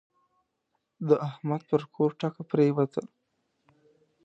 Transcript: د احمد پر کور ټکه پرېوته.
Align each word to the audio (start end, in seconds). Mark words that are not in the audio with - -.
د 1.07 1.09
احمد 1.27 1.61
پر 1.69 1.81
کور 1.93 2.11
ټکه 2.19 2.43
پرېوته. 2.51 3.01